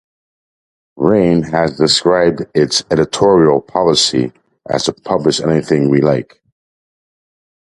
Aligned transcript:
Raine 0.97 1.43
has 1.43 1.77
described 1.77 2.47
its 2.55 2.83
editorial 2.89 3.61
policy 3.61 4.33
as 4.67 4.85
to 4.85 4.93
publish 4.93 5.39
anything 5.39 5.91
we 5.91 6.01
like. 6.01 6.41